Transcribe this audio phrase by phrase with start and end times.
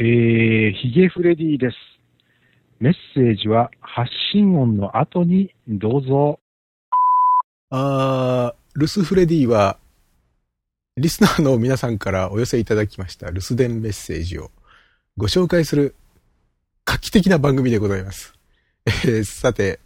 [0.00, 1.76] ゲフレディです。
[2.78, 6.38] メッセージは発信音の後にどうぞ。
[7.70, 9.76] あー、留守フレディは、
[10.96, 14.50] リスナーの皆さんからお寄せいただきました留守電メッセージを
[15.16, 15.96] ご紹介する
[16.84, 18.34] 画期的な番組でございます。
[18.86, 19.80] え ーさて、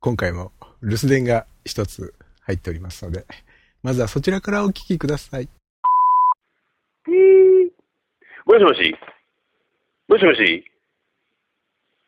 [0.00, 0.50] 今回も
[0.82, 3.24] 留守電が一つ入っておりますので、
[3.84, 5.48] まずはそちらからお聞きください。
[8.44, 9.15] もしもし
[10.08, 10.64] もしもし？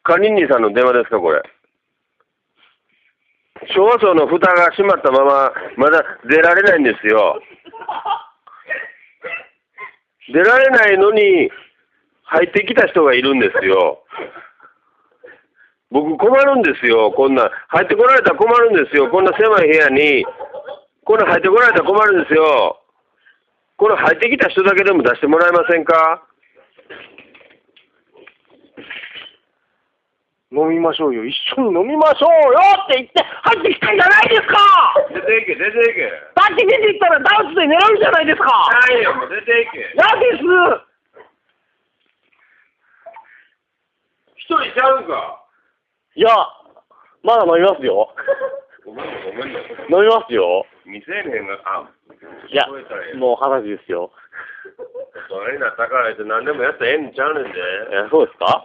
[0.04, 1.42] 管理人さんの電話ですか、これ？
[3.74, 7.40] 昭和層の蓋が閉まったまま、まだ出られないんですよ。
[10.32, 11.50] 出られないのに、
[12.22, 14.04] 入ってきた人がいるんですよ。
[15.90, 17.50] 僕困るんですよ、こんな。
[17.68, 19.10] 入ってこられたら困るんですよ。
[19.10, 20.24] こんな狭い部屋に。
[21.04, 22.80] こんな入ってこられたら困るんですよ。
[23.78, 26.22] これ入ってきた人だけでも出してもらえませんか？
[30.50, 31.26] 飲みましょうよ。
[31.26, 34.56] 一緒に飲みましょうよって言って入ってきたんじゃないですか
[35.12, 36.08] 出ていけ、出ていけ。
[36.08, 39.92] だって出て行ったらダンスで狙うじゃないですかないよ、もう出ていけ。
[39.92, 40.40] 嫌です？
[44.36, 45.44] 一人ちゃうか？
[46.16, 46.32] いや、
[47.22, 48.08] まだ飲みますよ。
[48.86, 49.60] ごめんね、ごめんね。
[49.92, 50.64] 飲みますよ。
[50.84, 51.84] 未成年が、あ、
[52.48, 52.64] いや
[53.20, 54.10] もう二十歳ですよ。
[55.28, 57.60] 大人になったからって何でもやったらええんちゃうねんで。
[57.60, 58.64] え、そうですか？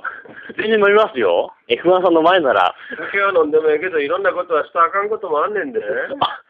[0.57, 1.53] 全然飲みますよ。
[1.69, 2.75] F1 さんの前なら。
[2.97, 5.79] 酒は飲んでもええけど、いろんなことはしたらあかんこともあんねんで。
[6.21, 6.41] あ、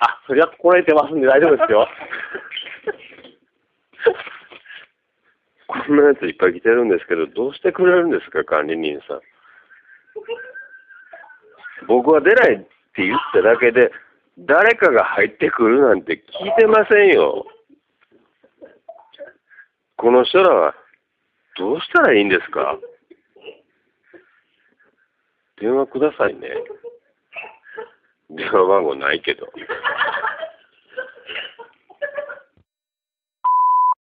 [0.00, 1.88] あ、そりゃ心得てますんで大丈夫ですよ。
[5.66, 9.20] こんなやついっぱい来てるんですけど、どうしてくれるんですか、管理人さん。
[11.86, 12.66] 僕は出ないって
[13.06, 13.90] 言っただけで、
[14.38, 17.46] 誰かが入ってくるなんて聞いてませんよ。
[19.96, 20.74] この人らは、
[21.56, 22.78] どうしたらいいんですか？
[25.60, 26.48] 電話くださいね。
[28.30, 29.46] 電話番号ないけど。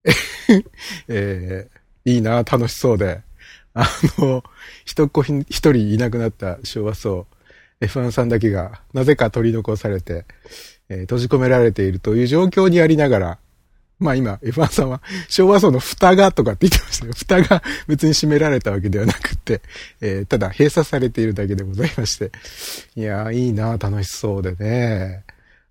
[1.07, 3.21] えー、いいな、楽しそうで。
[3.73, 3.85] あ
[4.17, 4.43] の、
[4.85, 7.27] 一子一人いなくなった昭和層、
[7.81, 10.25] F1 さんだけが、なぜか取り残されて、
[10.89, 13.39] えー閉じ込められているという状況にありながら、
[13.99, 17.13] まあ今、F1 さんは昭和層の蓋がとかって言ってましたよ。
[17.13, 19.61] 蓋が別に閉められたわけではなくて、
[20.01, 22.31] えーただ閉鎖されているだけでございまして。
[22.95, 25.23] いやー、いいな、楽しそうでね。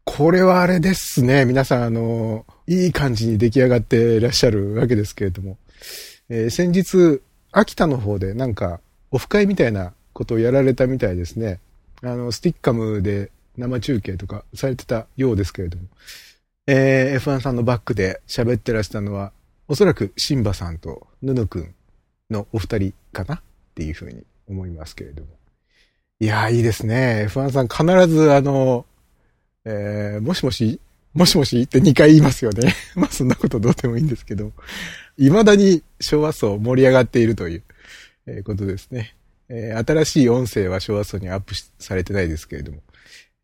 [0.05, 1.45] これはあれですね。
[1.45, 5.59] 皆さん、あの、いい感じに出来上がっていらっしゃるわけですけれども。
[6.31, 7.21] えー先日、
[7.53, 8.81] 秋田の方でなんか、
[9.11, 11.61] オフ会みたいなことをやられたみたいですね。
[12.03, 15.84] あの、スティッカムで生中継とかされてたようですけれども。
[16.67, 19.33] えー F1 さんのバックで喋ってらしたのは、
[19.69, 21.75] おそらくシンバさんとヌヌくん
[22.31, 23.41] のお二人かなっ
[23.75, 25.29] ていうふうに思いますけれども。
[26.21, 27.27] いやー、いいですね。
[27.29, 28.87] F1 さん必ずあの、
[29.65, 30.81] えーもしもし、
[31.13, 32.75] もしもしって2回言いますよね。
[32.97, 34.53] まあそんなことどうでもいいんですけど、
[35.19, 37.63] 未だに昭和層盛り上がっているという、
[38.27, 39.15] えーことですね。
[39.49, 42.83] えー新しい音声は昭和層にアップされてないですけれども、